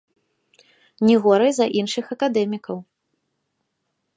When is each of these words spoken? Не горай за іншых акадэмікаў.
Не 1.09 1.15
горай 1.27 1.51
за 1.57 1.67
іншых 1.81 2.05
акадэмікаў. 2.15 2.77